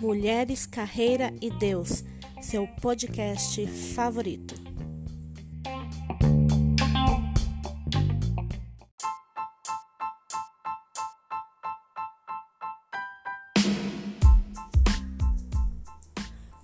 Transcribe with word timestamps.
Mulheres, 0.00 0.66
Carreira 0.66 1.32
e 1.40 1.50
Deus, 1.50 2.04
seu 2.40 2.66
podcast 2.80 3.66
favorito. 3.66 4.54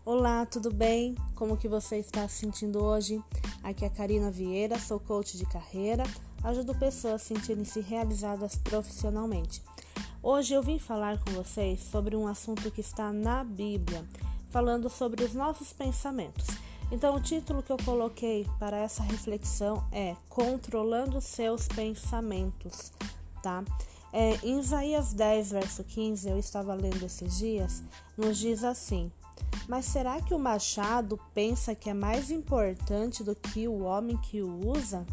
Olá, 0.05 0.45
tudo 0.47 0.73
bem? 0.73 1.15
Como 1.35 1.57
que 1.57 1.69
você 1.69 1.99
está 1.99 2.29
se 2.29 2.41
sentindo 2.41 2.83
hoje? 2.85 3.23
Aqui 3.63 3.85
é 3.85 3.89
a 3.89 3.91
Karina 3.91 4.31
Vieira, 4.31 4.79
sou 4.79 5.01
coach 5.01 5.39
de 5.39 5.47
carreira, 5.47 6.05
ajudo 6.43 6.75
pessoas 6.75 7.15
a 7.15 7.25
sentirem-se 7.25 7.81
realizadas 7.81 8.57
profissionalmente. 8.57 9.63
Hoje 10.23 10.55
eu 10.55 10.63
vim 10.63 10.79
falar 10.79 11.19
com 11.19 11.33
vocês 11.33 11.81
sobre 11.81 12.15
um 12.17 12.27
assunto 12.27 12.71
que 12.71 12.81
está 12.81 13.13
na 13.13 13.43
Bíblia, 13.43 14.05
falando 14.51 14.89
sobre 14.89 15.25
os 15.25 15.35
nossos 15.35 15.73
pensamentos. 15.73 16.47
Então, 16.91 17.15
o 17.15 17.21
título 17.21 17.63
que 17.63 17.73
eu 17.73 17.79
coloquei 17.85 18.47
para 18.59 18.77
essa 18.77 19.03
reflexão 19.03 19.83
é 19.91 20.15
Controlando 20.29 21.21
seus 21.21 21.67
pensamentos, 21.67 22.93
tá? 23.43 23.65
É, 24.13 24.39
em 24.43 24.61
Isaías 24.61 25.15
10, 25.15 25.53
verso 25.53 25.83
15, 25.83 26.29
eu 26.29 26.39
estava 26.39 26.75
lendo 26.75 27.03
esses 27.03 27.39
dias, 27.39 27.83
nos 28.15 28.37
diz 28.37 28.63
assim: 28.63 29.11
Mas 29.67 29.87
será 29.87 30.21
que 30.21 30.35
o 30.35 30.39
machado 30.39 31.19
pensa 31.33 31.75
que 31.75 31.89
é 31.89 31.95
mais 31.95 32.31
importante 32.31 33.25
do 33.25 33.35
que 33.35 33.67
o 33.67 33.85
homem 33.85 34.19
que 34.19 34.43
o 34.43 34.69
usa? 34.69 35.07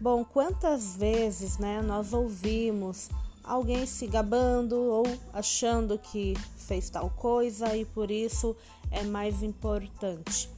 Bom, 0.00 0.24
quantas 0.24 0.96
vezes 0.96 1.58
né, 1.58 1.82
nós 1.82 2.14
ouvimos 2.14 3.10
alguém 3.44 3.84
se 3.84 4.06
gabando 4.06 4.76
ou 4.76 5.04
achando 5.30 5.98
que 5.98 6.34
fez 6.56 6.88
tal 6.88 7.10
coisa 7.10 7.76
e 7.76 7.84
por 7.84 8.10
isso 8.10 8.56
é 8.90 9.02
mais 9.02 9.42
importante. 9.42 10.48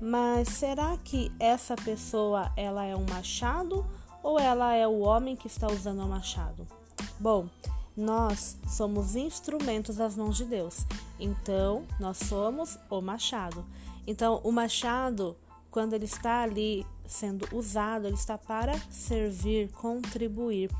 Mas 0.00 0.48
será 0.48 0.96
que 1.04 1.30
essa 1.38 1.76
pessoa 1.76 2.50
ela 2.56 2.84
é 2.84 2.96
um 2.96 3.06
machado 3.08 3.86
ou 4.24 4.40
ela 4.40 4.74
é 4.74 4.88
o 4.88 5.00
homem 5.00 5.36
que 5.36 5.46
está 5.46 5.68
usando 5.68 6.00
o 6.00 6.08
machado? 6.08 6.66
Bom, 7.18 7.48
nós 7.96 8.56
somos 8.66 9.14
instrumentos 9.14 9.96
das 9.96 10.16
mãos 10.16 10.36
de 10.36 10.46
Deus. 10.46 10.86
Então, 11.18 11.84
nós 12.00 12.16
somos 12.16 12.76
o 12.88 13.00
machado. 13.00 13.64
Então, 14.04 14.40
o 14.42 14.50
machado, 14.50 15.36
quando 15.70 15.94
ele 15.94 16.04
está 16.04 16.42
ali 16.42 16.86
sendo 17.06 17.46
usado, 17.56 18.06
ele 18.06 18.14
está 18.14 18.36
para 18.36 18.78
servir, 18.90 19.70
contribuir 19.72 20.70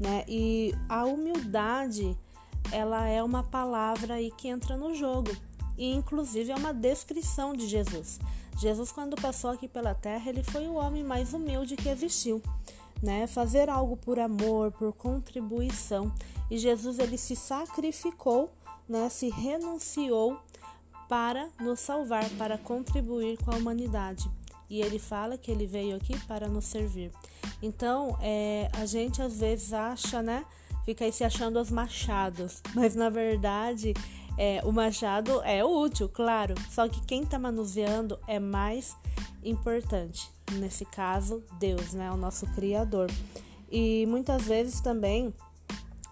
né? 0.00 0.24
E 0.26 0.74
a 0.88 1.04
humildade, 1.04 2.16
ela 2.72 3.06
é 3.06 3.22
uma 3.22 3.42
palavra 3.42 4.14
aí 4.14 4.30
que 4.30 4.48
entra 4.48 4.76
no 4.76 4.94
jogo 4.94 5.30
e 5.76 5.92
inclusive 5.92 6.50
é 6.50 6.56
uma 6.56 6.72
descrição 6.72 7.52
de 7.52 7.68
Jesus. 7.68 8.18
Jesus 8.58 8.90
quando 8.90 9.14
passou 9.20 9.50
aqui 9.50 9.68
pela 9.68 9.94
terra, 9.94 10.30
ele 10.30 10.42
foi 10.42 10.66
o 10.66 10.74
homem 10.74 11.04
mais 11.04 11.34
humilde 11.34 11.76
que 11.76 11.88
existiu, 11.88 12.42
né? 13.02 13.26
Fazer 13.26 13.68
algo 13.68 13.96
por 13.96 14.18
amor, 14.18 14.72
por 14.72 14.92
contribuição. 14.94 16.12
E 16.50 16.58
Jesus 16.58 16.98
ele 16.98 17.16
se 17.16 17.36
sacrificou, 17.36 18.50
né? 18.88 19.08
Se 19.10 19.28
renunciou 19.28 20.38
para 21.10 21.48
nos 21.60 21.80
salvar, 21.80 22.30
para 22.38 22.56
contribuir 22.56 23.36
com 23.38 23.50
a 23.50 23.56
humanidade. 23.56 24.30
E 24.68 24.80
ele 24.80 25.00
fala 25.00 25.36
que 25.36 25.50
ele 25.50 25.66
veio 25.66 25.96
aqui 25.96 26.16
para 26.26 26.46
nos 26.46 26.66
servir. 26.66 27.10
Então, 27.60 28.16
é, 28.22 28.70
a 28.72 28.86
gente 28.86 29.20
às 29.20 29.40
vezes 29.40 29.72
acha, 29.72 30.22
né? 30.22 30.46
Fica 30.84 31.04
aí 31.04 31.12
se 31.12 31.24
achando 31.24 31.58
os 31.60 31.68
machados, 31.68 32.62
mas 32.76 32.94
na 32.94 33.10
verdade 33.10 33.92
é, 34.38 34.60
o 34.64 34.70
machado 34.70 35.42
é 35.42 35.64
útil, 35.64 36.08
claro, 36.08 36.54
só 36.70 36.88
que 36.88 37.04
quem 37.04 37.24
está 37.24 37.40
manuseando 37.40 38.16
é 38.28 38.38
mais 38.38 38.96
importante. 39.42 40.30
Nesse 40.52 40.84
caso, 40.84 41.42
Deus, 41.58 41.92
né? 41.92 42.08
O 42.12 42.16
nosso 42.16 42.46
Criador. 42.54 43.10
E 43.68 44.06
muitas 44.06 44.44
vezes 44.44 44.80
também 44.80 45.34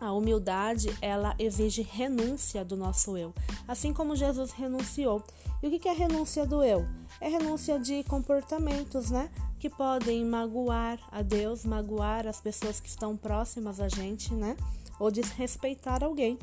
a 0.00 0.12
humildade 0.12 0.88
ela 1.00 1.34
exige 1.38 1.82
renúncia 1.82 2.64
do 2.64 2.76
nosso 2.76 3.16
eu, 3.16 3.34
assim 3.68 3.92
como 3.92 4.16
Jesus 4.16 4.50
renunciou. 4.52 5.22
E 5.62 5.68
o 5.68 5.78
que 5.78 5.88
é 5.88 5.92
renúncia 5.92 6.46
do 6.46 6.64
eu? 6.64 6.88
É 7.20 7.28
renúncia 7.28 7.78
de 7.78 8.02
comportamentos, 8.04 9.10
né? 9.10 9.30
Que 9.60 9.68
podem 9.68 10.24
magoar 10.24 10.98
a 11.12 11.20
Deus, 11.20 11.64
magoar 11.64 12.26
as 12.26 12.40
pessoas 12.40 12.80
que 12.80 12.88
estão 12.88 13.16
próximas 13.16 13.78
a 13.78 13.88
gente, 13.88 14.32
né? 14.32 14.56
Ou 14.98 15.10
desrespeitar 15.10 16.02
alguém, 16.02 16.38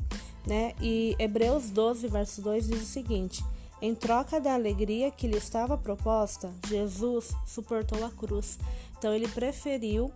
né? 0.46 0.74
E 0.80 1.16
Hebreus 1.18 1.68
12, 1.70 2.06
verso 2.06 2.40
2 2.40 2.68
diz 2.68 2.82
o 2.82 2.86
seguinte: 2.86 3.44
Em 3.80 3.94
troca 3.94 4.40
da 4.40 4.54
alegria 4.54 5.10
que 5.10 5.26
lhe 5.26 5.36
estava 5.36 5.76
proposta, 5.76 6.52
Jesus 6.66 7.34
suportou 7.46 8.04
a 8.04 8.10
cruz. 8.10 8.58
Então 8.98 9.12
ele 9.12 9.28
preferiu 9.28 10.10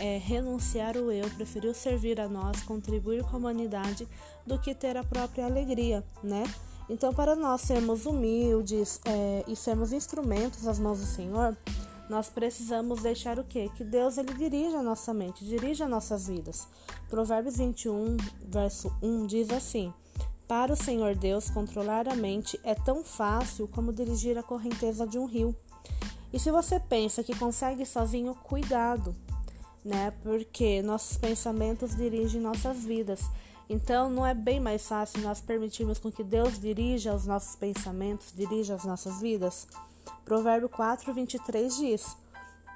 é, 0.00 0.18
renunciar 0.18 0.96
o 0.96 1.12
eu, 1.12 1.28
preferiu 1.30 1.72
servir 1.72 2.20
a 2.20 2.28
nós, 2.28 2.62
contribuir 2.62 3.22
com 3.22 3.36
a 3.36 3.38
humanidade, 3.38 4.08
do 4.46 4.58
que 4.58 4.74
ter 4.74 4.96
a 4.96 5.04
própria 5.04 5.46
alegria, 5.46 6.04
né? 6.22 6.42
Então, 6.88 7.14
para 7.14 7.34
nós 7.34 7.62
sermos 7.62 8.04
humildes 8.04 9.00
é, 9.06 9.44
e 9.48 9.56
sermos 9.56 9.92
instrumentos 9.92 10.64
nas 10.64 10.78
mãos 10.78 11.00
do 11.00 11.06
Senhor, 11.06 11.56
nós 12.10 12.28
precisamos 12.28 13.00
deixar 13.00 13.38
o 13.38 13.44
quê? 13.44 13.70
Que 13.74 13.82
Deus 13.82 14.18
ele 14.18 14.34
dirija 14.34 14.78
a 14.78 14.82
nossa 14.82 15.14
mente, 15.14 15.44
dirija 15.44 15.88
nossas 15.88 16.26
vidas. 16.26 16.68
Provérbios 17.08 17.56
21, 17.56 18.18
verso 18.46 18.94
1 19.02 19.26
diz 19.26 19.50
assim: 19.50 19.94
Para 20.46 20.72
o 20.72 20.76
Senhor 20.76 21.14
Deus 21.14 21.48
controlar 21.48 22.06
a 22.06 22.14
mente 22.14 22.60
é 22.62 22.74
tão 22.74 23.02
fácil 23.02 23.66
como 23.68 23.92
dirigir 23.92 24.36
a 24.36 24.42
correnteza 24.42 25.06
de 25.06 25.18
um 25.18 25.24
rio. 25.24 25.56
E 26.32 26.38
se 26.38 26.50
você 26.50 26.78
pensa 26.78 27.22
que 27.22 27.36
consegue 27.38 27.86
sozinho, 27.86 28.34
cuidado, 28.34 29.14
né? 29.84 30.12
Porque 30.22 30.82
nossos 30.82 31.16
pensamentos 31.16 31.96
dirigem 31.96 32.40
nossas 32.40 32.84
vidas. 32.84 33.20
Então, 33.70 34.10
não 34.10 34.26
é 34.26 34.34
bem 34.34 34.60
mais 34.60 34.86
fácil 34.86 35.22
nós 35.22 35.40
permitirmos 35.40 35.98
com 35.98 36.10
que 36.10 36.22
Deus 36.22 36.58
dirija 36.58 37.14
os 37.14 37.24
nossos 37.24 37.56
pensamentos, 37.56 38.32
dirija 38.34 38.74
as 38.74 38.84
nossas 38.84 39.20
vidas? 39.20 39.66
Provérbio 40.24 40.68
4, 40.68 41.12
23 41.12 41.76
diz: 41.76 42.16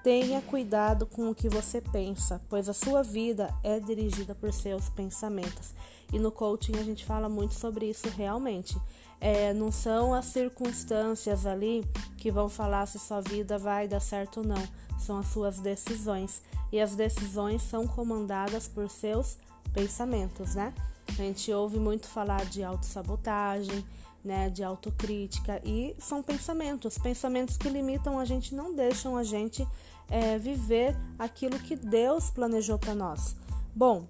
Tenha 0.02 0.40
cuidado 0.40 1.04
com 1.04 1.28
o 1.28 1.34
que 1.34 1.48
você 1.48 1.80
pensa, 1.80 2.40
pois 2.48 2.68
a 2.68 2.72
sua 2.72 3.02
vida 3.02 3.54
é 3.62 3.78
dirigida 3.78 4.34
por 4.34 4.52
seus 4.52 4.88
pensamentos. 4.88 5.74
E 6.12 6.18
no 6.18 6.30
coaching 6.30 6.76
a 6.78 6.82
gente 6.82 7.04
fala 7.04 7.28
muito 7.28 7.54
sobre 7.54 7.90
isso 7.90 8.08
realmente. 8.08 8.76
É, 9.20 9.52
não 9.52 9.72
são 9.72 10.14
as 10.14 10.26
circunstâncias 10.26 11.44
ali 11.44 11.84
que 12.16 12.30
vão 12.30 12.48
falar 12.48 12.86
se 12.86 12.98
sua 12.98 13.20
vida 13.20 13.58
vai 13.58 13.88
dar 13.88 14.00
certo 14.00 14.38
ou 14.38 14.46
não, 14.46 14.62
são 14.98 15.18
as 15.18 15.26
suas 15.28 15.58
decisões. 15.58 16.42
E 16.70 16.80
as 16.80 16.94
decisões 16.94 17.62
são 17.62 17.86
comandadas 17.86 18.68
por 18.68 18.88
seus 18.88 19.36
pensamentos, 19.72 20.54
né? 20.54 20.72
A 21.08 21.12
gente 21.12 21.52
ouve 21.52 21.78
muito 21.78 22.06
falar 22.06 22.44
de 22.46 22.62
autossabotagem, 22.62 23.84
né, 24.24 24.50
de 24.50 24.62
autocrítica 24.62 25.60
e 25.64 25.94
são 25.98 26.22
pensamentos, 26.22 26.98
pensamentos 26.98 27.56
que 27.56 27.68
limitam 27.68 28.18
a 28.18 28.24
gente, 28.24 28.54
não 28.54 28.74
deixam 28.74 29.16
a 29.16 29.24
gente 29.24 29.66
é, 30.10 30.38
viver 30.38 30.96
aquilo 31.18 31.58
que 31.58 31.76
Deus 31.76 32.30
planejou 32.30 32.78
para 32.78 32.94
nós. 32.94 33.36
Bom, 33.74 34.06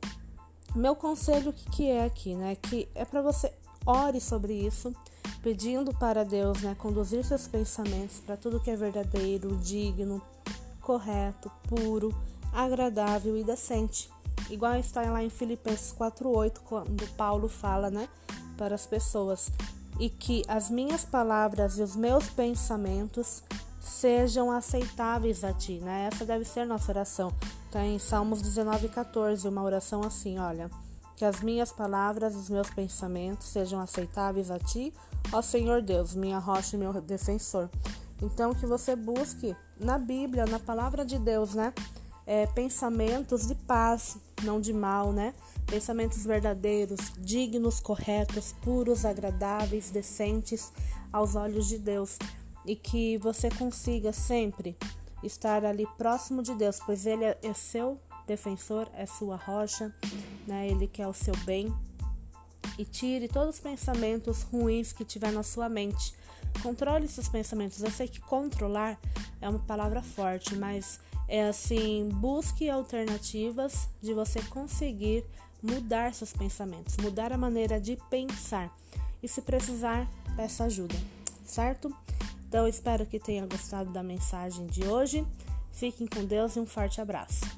meu 0.78 0.94
conselho 0.94 1.52
que, 1.52 1.70
que 1.70 1.90
é 1.90 2.04
aqui, 2.04 2.34
né, 2.34 2.56
que 2.56 2.88
é 2.94 3.04
para 3.04 3.20
você 3.20 3.52
ore 3.84 4.20
sobre 4.20 4.52
isso, 4.54 4.94
pedindo 5.42 5.94
para 5.94 6.24
Deus, 6.24 6.62
né, 6.62 6.74
conduzir 6.78 7.24
seus 7.24 7.46
pensamentos 7.48 8.20
para 8.20 8.36
tudo 8.36 8.60
que 8.60 8.70
é 8.70 8.76
verdadeiro, 8.76 9.56
digno, 9.56 10.22
correto, 10.80 11.50
puro, 11.68 12.14
agradável 12.52 13.36
e 13.36 13.44
decente. 13.44 14.10
Igual 14.50 14.76
está 14.76 15.02
lá 15.02 15.22
em 15.22 15.30
Filipenses 15.30 15.92
4:8, 15.92 16.60
quando 16.64 17.06
Paulo 17.14 17.48
fala, 17.48 17.90
né, 17.90 18.08
para 18.56 18.74
as 18.74 18.86
pessoas, 18.86 19.50
e 19.98 20.08
que 20.08 20.42
as 20.48 20.70
minhas 20.70 21.04
palavras 21.04 21.78
e 21.78 21.82
os 21.82 21.96
meus 21.96 22.28
pensamentos 22.30 23.42
sejam 23.80 24.50
aceitáveis 24.50 25.44
a 25.44 25.52
ti, 25.52 25.80
né? 25.80 26.08
Essa 26.12 26.24
deve 26.24 26.44
ser 26.44 26.64
nossa 26.64 26.92
oração. 26.92 27.32
Está 27.68 27.84
em 27.84 27.98
Salmos 27.98 28.42
19:14, 28.42 29.46
uma 29.46 29.62
oração 29.62 30.02
assim, 30.02 30.38
olha: 30.38 30.70
que 31.14 31.24
as 31.24 31.40
minhas 31.42 31.70
palavras 31.70 32.34
os 32.34 32.48
meus 32.48 32.70
pensamentos 32.70 33.46
sejam 33.48 33.78
aceitáveis 33.78 34.50
a 34.50 34.58
ti, 34.58 34.92
ó 35.30 35.42
Senhor 35.42 35.82
Deus, 35.82 36.14
minha 36.14 36.38
rocha 36.38 36.74
e 36.74 36.78
meu 36.78 36.92
defensor. 37.00 37.68
Então 38.20 38.54
que 38.54 38.66
você 38.66 38.96
busque 38.96 39.54
na 39.78 39.98
Bíblia, 39.98 40.46
na 40.46 40.58
palavra 40.58 41.04
de 41.04 41.18
Deus, 41.18 41.54
né? 41.54 41.72
é, 42.28 42.46
pensamentos 42.46 43.46
de 43.46 43.54
paz, 43.54 44.18
não 44.42 44.60
de 44.60 44.70
mal, 44.70 45.14
né? 45.14 45.32
Pensamentos 45.64 46.26
verdadeiros, 46.26 47.00
dignos, 47.16 47.80
corretos, 47.80 48.54
puros, 48.62 49.06
agradáveis, 49.06 49.90
decentes 49.90 50.70
aos 51.10 51.34
olhos 51.34 51.66
de 51.66 51.78
Deus. 51.78 52.18
E 52.66 52.76
que 52.76 53.16
você 53.16 53.48
consiga 53.48 54.12
sempre 54.12 54.76
estar 55.22 55.64
ali 55.64 55.86
próximo 55.96 56.42
de 56.42 56.54
Deus, 56.54 56.80
pois 56.84 57.06
Ele 57.06 57.24
é 57.24 57.54
seu 57.54 58.00
defensor, 58.26 58.88
é 58.94 59.06
sua 59.06 59.36
rocha, 59.36 59.94
né? 60.46 60.68
Ele 60.68 60.86
quer 60.86 61.06
o 61.06 61.14
seu 61.14 61.34
bem. 61.38 61.74
E 62.78 62.84
tire 62.84 63.26
todos 63.26 63.56
os 63.56 63.60
pensamentos 63.60 64.42
ruins 64.42 64.92
que 64.92 65.04
tiver 65.04 65.32
na 65.32 65.42
sua 65.42 65.68
mente. 65.68 66.14
Controle 66.62 67.08
seus 67.08 67.28
pensamentos. 67.28 67.82
Eu 67.82 67.90
sei 67.90 68.06
que 68.06 68.20
controlar 68.20 68.98
é 69.40 69.48
uma 69.48 69.58
palavra 69.58 70.02
forte, 70.02 70.54
mas 70.54 71.00
é 71.26 71.48
assim, 71.48 72.08
busque 72.12 72.70
alternativas 72.70 73.88
de 74.00 74.14
você 74.14 74.40
conseguir 74.44 75.24
mudar 75.62 76.14
seus 76.14 76.32
pensamentos, 76.32 76.96
mudar 76.98 77.32
a 77.32 77.38
maneira 77.38 77.80
de 77.80 77.96
pensar. 78.08 78.74
E 79.22 79.28
se 79.28 79.42
precisar, 79.42 80.08
peça 80.36 80.64
ajuda, 80.64 80.94
certo? 81.44 81.92
Então, 82.48 82.66
espero 82.66 83.04
que 83.04 83.20
tenha 83.20 83.46
gostado 83.46 83.92
da 83.92 84.02
mensagem 84.02 84.66
de 84.66 84.86
hoje. 84.86 85.24
Fiquem 85.70 86.06
com 86.06 86.24
Deus 86.24 86.56
e 86.56 86.60
um 86.60 86.66
forte 86.66 86.98
abraço. 87.00 87.57